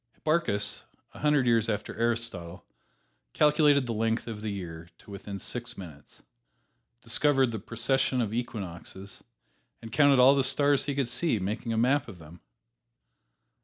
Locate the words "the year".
4.41-4.89